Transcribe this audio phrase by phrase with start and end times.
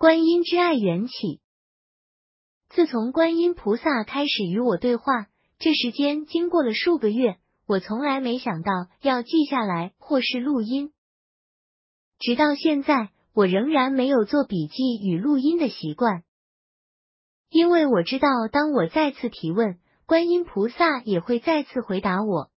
[0.00, 1.40] 观音之爱缘起。
[2.68, 5.26] 自从观音菩萨开始与我对话，
[5.58, 8.70] 这时间经过了数个月，我从来没想到
[9.02, 10.92] 要记下来或是录音。
[12.20, 16.22] 直到现在，我仍然没有做笔记与录音的习惯，
[17.50, 22.52] 因为我知道，当我再次提问，观音菩萨也会再次回答我。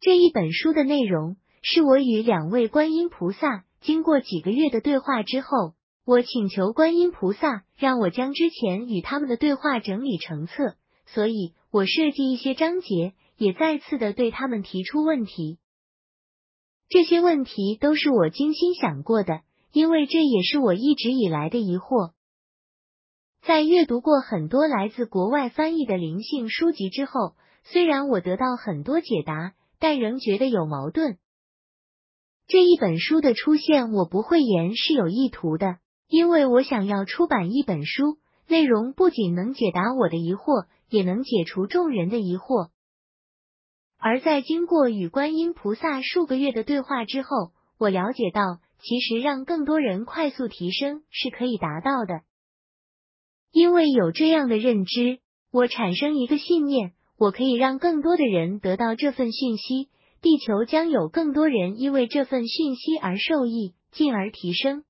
[0.00, 5.72] 这一本书的内容是我与两位观音菩萨经过几个月的对话之后。
[6.04, 15.58] 我请求观音菩萨让我将之前与他们的对话整理成册，所以我设计一些章节，也再次的对他们提出问题。
[16.88, 22.12] 这些问题都是我精心想过的，因为这也是我一直以来的疑惑。
[23.42, 31.18] 在阅读过很多来自国外翻译的灵性书籍之后，虽然我得到很多解答，但仍觉得有矛盾。
[32.48, 35.78] 这一本书的出现，我不会言是有意图的。
[36.10, 42.70] 因为我想要出版一本书，内容不仅能解答我的疑惑，也能解除众人的疑惑。
[43.96, 52.22] 而在经过与观音菩萨数个月的对话之后，我了解到，其实让更多人快速提升是可以达到的。
[53.52, 55.20] 因为有这样的认知，
[55.52, 59.88] 我产生一个信念：我可以让更多的人得到这份讯息，
[60.20, 64.82] 地球将有更多人因为这份讯息而受益，进而提升。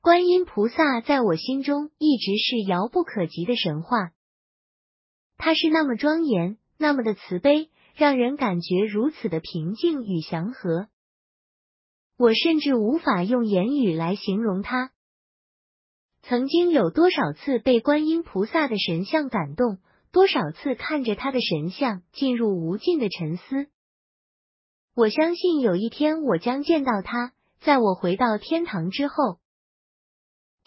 [0.00, 4.12] 观音菩萨在我心中一直是遥不可及的神话，
[5.36, 10.88] 他是那么庄严，那么的慈悲，让人感觉如此的平静与祥和。
[12.16, 14.92] 我甚至无法用言语来形容他。
[16.22, 19.78] 曾经有多少次被观音菩萨的神像感动，
[20.12, 23.66] 多少次看着他的神像进入无尽的沉思。
[24.94, 29.40] 我相信有一天我将见到他，在我回到天堂之后。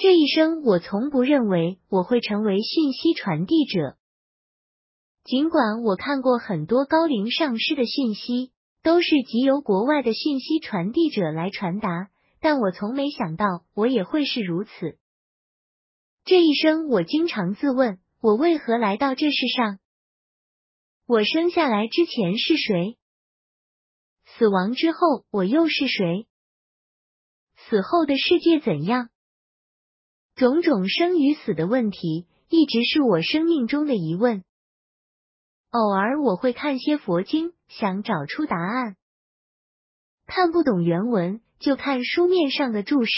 [0.01, 3.97] 这一生，我从不认为我会成为讯息传递者。
[5.23, 12.09] 尽管我看过很多高龄上师的讯息，都是即由国外的讯息传递者来传达，
[12.39, 14.97] 但我从没想到我也会是如此。
[16.25, 19.77] 这一生，我经常自问：我为何来到这世上？
[21.05, 22.97] 我生下来之前是谁？
[24.25, 26.25] 死亡之后，我又是谁？
[27.69, 29.10] 死后的世界怎样？
[30.41, 34.43] 种种生与死的问题，一直是我生命中的疑问。
[35.69, 38.95] 偶尔我会看些佛经，想找出答案。
[40.25, 43.11] 看不懂原文，就看书面上的注释。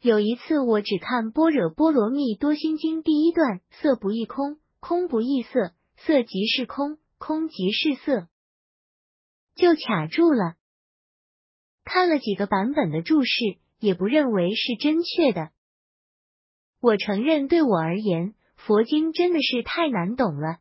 [0.00, 8.28] 有一次，我只看《般若波罗蜜多心经》第一段：“色不异空，空不异色，色即是空，空即是色”，
[9.54, 10.54] 就卡住了。
[11.84, 15.50] 看了几个版本的注释，也不认为是真确的。
[16.86, 20.58] 我承认，对我而言，佛经真的是太难懂了。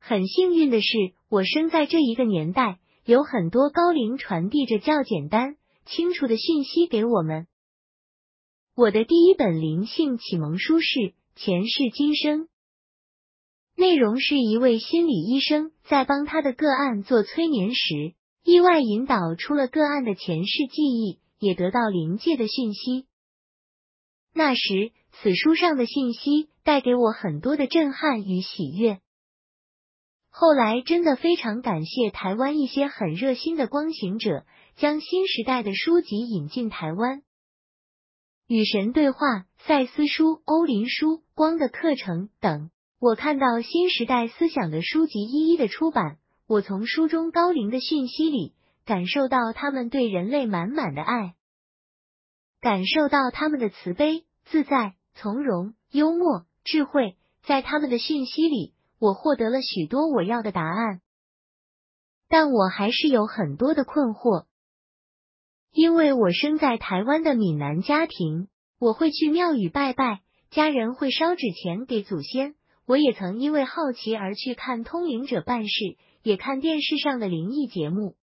[0.00, 0.88] 很幸运的是，
[1.28, 5.54] 我生在这一个年代，有很多高龄传递着较简单、
[5.86, 7.46] 清楚的讯息给我们。
[8.74, 10.98] 我的第一本灵性启蒙书是
[11.36, 12.40] 《前世今生》，
[13.76, 23.06] 内容是一位心理医生在帮他的个案做催眠时，意外引导出了个案的前世记忆，也得到灵界的讯息。
[24.38, 29.00] 那时，此书上的信息带给我很多的震撼与喜悦。
[30.30, 34.46] 后来，真的非常感谢台湾一些很热心的光行者，
[34.76, 37.22] 将新时代的书籍引进台湾。
[38.46, 46.18] 与神对话、赛斯书、欧林书、光的课程等，我看到新时代思想的书籍一一的出版。
[46.46, 48.54] 我从书中高龄的讯息里，
[48.86, 51.34] 感受到他们对人类满满的爱，
[52.60, 54.26] 感受到他们的慈悲。
[54.50, 61.02] 自在、从容、幽默、智慧，在他们的讯息里，我获得了许多我要的答案。
[62.28, 64.46] 但我还是有很多的困惑，
[65.70, 68.48] 因为我生在台湾的闽南家庭，
[68.78, 72.54] 我会去庙宇拜拜，家人会烧纸钱给祖先。
[72.86, 78.16] 我也曾因为好奇而去看通灵者办事，也看电视上的灵异节目。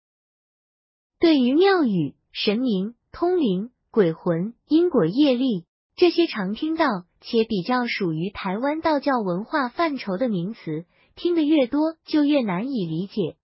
[1.20, 5.66] 对于庙宇、神明、通灵、鬼魂、因果业力。
[5.96, 6.86] 这些常听到
[7.22, 13.38] 且比较属于台湾道教文化范畴的名词，听得越多就越难以理解。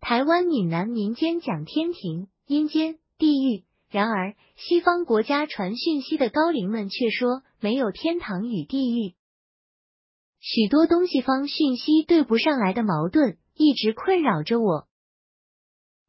[0.00, 9.14] 台湾闽南民间讲天庭、阴间、地狱，然而西方国家传讯息的高龄们却说没有天堂与地狱。
[10.38, 14.86] 许多东西方讯息对不上来的矛盾一直困扰着我。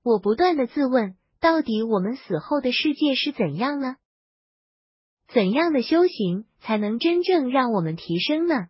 [0.03, 3.95] 我不断的自问，到底我们死后的世界是怎样呢？
[5.33, 8.67] 怎样的修行才能真正让我们提升呢？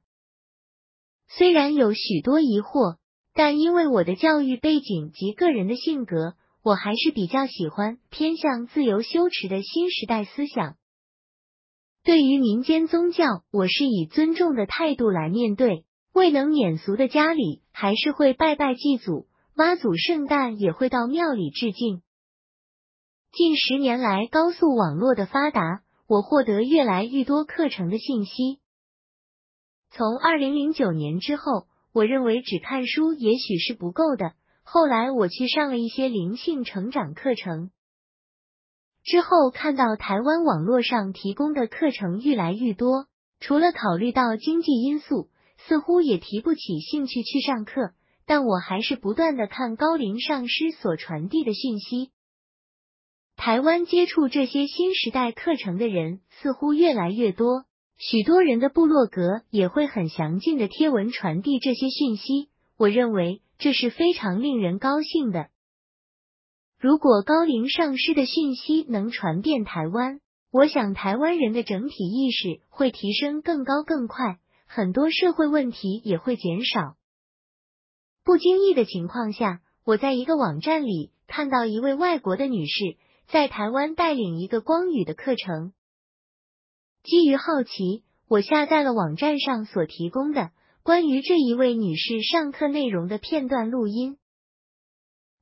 [1.28, 2.98] 虽然有许多疑惑，
[3.34, 10.76] 但因为我的教育背景及个人的性格，我还是比较喜欢偏向自由修持的新时代思想。
[12.04, 15.84] 对于民间宗教，我是以尊重的态度来面对。
[16.14, 22.02] 未能免俗的家里，还是会拜拜祭祖，妈祖圣诞也会到庙里致敬。
[23.32, 28.60] 近十年来，高速网络的发达，我获得越来越多课程的信息。
[29.92, 34.34] 从二零零九年之后，我认为只看书也许是不够的。
[34.64, 37.72] 后来我去上了一些灵性成长课程，
[39.04, 43.08] 之后看到台湾网络上提供的课程愈来愈多，
[43.40, 45.30] 除了考虑到经济因素。
[45.68, 47.92] 似乎也提不起兴趣去上课，
[48.28, 52.12] 但我还是不断的看高龄上师所传递的讯息。
[53.38, 62.50] 台湾接触这些新时代课程的人似乎越来越多，许多人的部落格也会很详尽的贴文传递这些讯息。
[62.78, 65.50] 我认为这是非常令人高兴的。
[66.80, 70.20] 如果高龄上师的讯息能传遍台湾，
[70.52, 74.40] 我想台湾人的整体意识会提升更高更快。
[74.66, 76.98] 很多社会问题也会减少。
[78.26, 82.98] 不经意的情况下，我在一个网站里看到一位外国的女士
[83.30, 85.74] 在台湾带领一个光语的课程。
[87.04, 90.52] 基于好奇，我下载了网站上所提供的
[90.82, 94.18] 关于这一位女士上课内容的片段录音。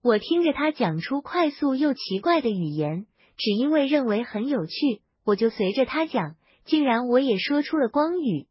[0.01, 3.05] 我听着她讲出快速又奇怪的语言，
[3.37, 8.47] 只因为认为很有趣，我就随着她讲，竟然我也说出了光语。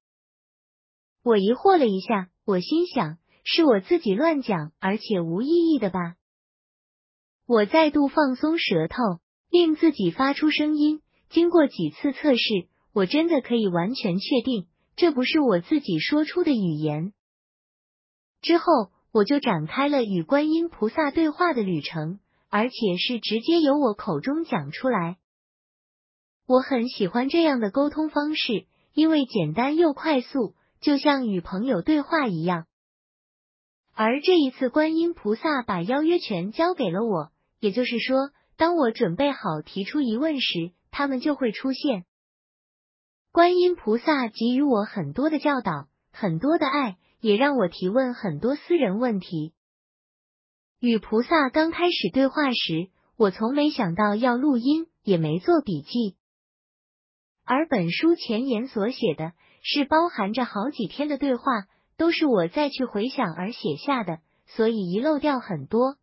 [1.25, 6.15] 我疑惑了一下，我心想是我自己乱讲，而且无意义的吧。
[7.47, 9.21] 我再度放松舌头，
[9.55, 11.01] 令自己发出声音。
[11.31, 14.67] 经过几次测试，我真的可以完全确定
[14.97, 17.13] 这不是我自己说出的语言。
[18.43, 22.19] 之后，我就展开了与观音菩萨对话的旅程，
[22.49, 25.19] 而且是直接由我口中讲出来。
[26.49, 30.57] 我很喜欢这样的沟通方式，因为简单又快速。
[30.81, 32.67] 就像与朋友对话一样，
[33.95, 37.31] 而这一次，观音菩萨把邀约权交给了我，
[37.61, 42.05] 也就是说，当我准备好提出疑问时，他们就会出现。
[43.33, 49.53] 观音菩萨给予我很多的教导，很多的爱，也让我提问很多私人问题。
[50.79, 56.17] 与菩萨刚开始对话时，我从没想到要录音，也没做笔记，
[57.45, 59.33] 而本书前言所写的。
[59.67, 61.45] 是包含着好几天的对话，
[61.97, 65.97] 都是我再去回想而写下的，所以遗漏掉很多。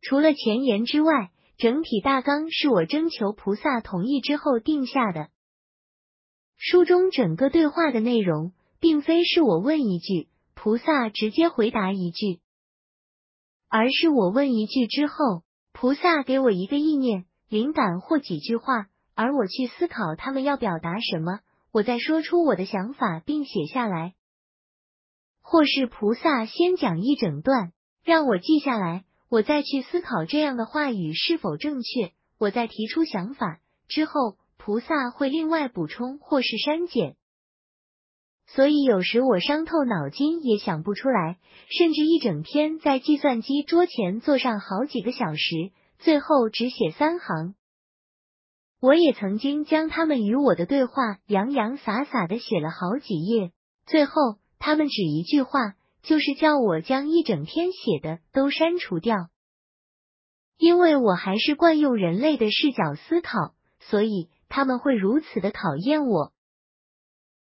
[0.00, 5.28] 除了前言之外，整体大纲是我征求菩萨同意之后定下的。
[6.56, 12.40] 书中整个对话的内容，并非是我问一句，菩萨直接回答一句，
[13.68, 15.42] 而是我问一句之后，
[15.72, 21.40] 菩萨给我一个意念、灵感或几句话，而我去思考他们要表达什么。
[21.70, 24.14] 我再说出我的想法，并写下来，
[25.42, 27.72] 或是菩萨先讲一整段，
[28.02, 32.12] 让我记下来，我再去思考这样的话语是否正确。
[32.38, 37.16] 我再提出想法之后，菩萨会另外补充或是删减。
[38.46, 47.54] 所以有时我伤透脑筋也想不出来，甚至一整天在计算机桌前坐上好几个小时，最后只写三行。
[48.80, 53.50] 我也曾经将他们与我的对话洋洋洒洒的写了好几页，
[53.84, 54.12] 最后
[54.60, 59.28] 他们只一句话，就是叫我将一整天写的都删除掉。
[60.56, 66.32] 因为我还是惯用人类的视角思考，所以他们会如此的考验我。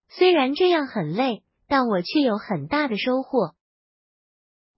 [0.07, 3.55] 虽然这样很累，但我却有很大的收获。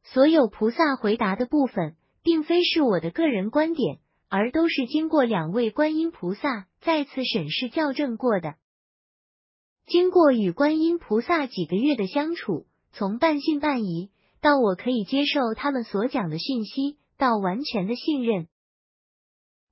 [0.03, 3.99] 所有菩萨回答的部分，并非是我的个人观点。
[4.33, 8.55] 而都是经过两位观音菩萨再次审视校正过的。
[9.85, 14.09] 经过与观音菩萨几个月的相处，从半信半疑
[14.41, 18.47] 到我可以接受他们所讲的讯息，到完全的信任，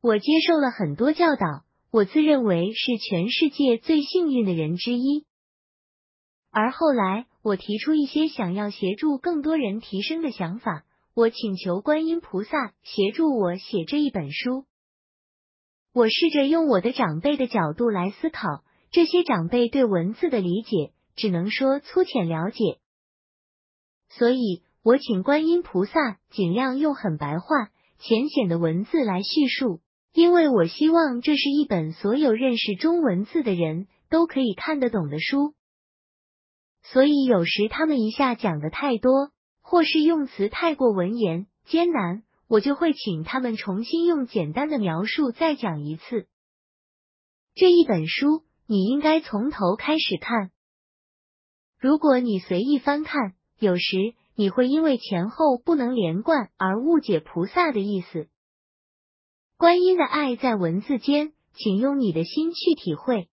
[0.01, 1.65] 我接受了很多教导。
[1.91, 5.25] 我自认为是全世界最幸运的人之一。
[6.51, 10.85] 而后来，我提出一些想要协助更多人提升的想法。
[11.15, 14.65] 我请求观音菩萨协助我写这一本书。
[15.91, 22.79] 我试着用我的长辈的角度来思考，这些长辈对文字的理解只能说粗浅了解，
[24.09, 29.81] 所以我请观音菩萨尽量用很白话、浅显的文字来叙述，
[30.13, 35.53] 因为我希望这是一本所有认识中文字的人都可以看得懂的书。
[36.81, 46.27] 所以有时他们一下讲的太多，或是用词太过文言艰难，我就会请他们重新用简单的描述再讲一次。
[47.53, 50.51] 这一本书你应该从头开始看。
[51.77, 58.27] 如果你随意翻看，有时你会因为前后不能连贯而误解菩萨的意思。
[59.57, 63.27] 观音的爱在文字间，请用你的心去体会。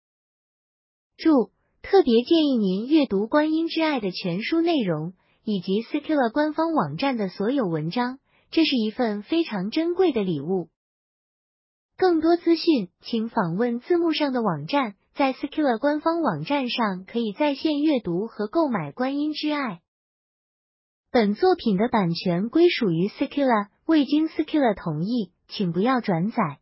[1.16, 1.50] 注：
[1.82, 8.20] 特别建议您阅读《观音之爱》的全书内容，以及 Skilla 官方网站的所有文章，
[8.52, 10.68] 这是一份非常珍贵的礼物。
[11.98, 14.94] 更多资讯，请访问字幕上的网站。
[15.14, 19.58] 在 Skilla 官方网站上，可以在线阅读和购买《观音之爱》。
[21.12, 26.61] 本作品的版权归属于 Secula，未经 Secula 同意，请不要转载。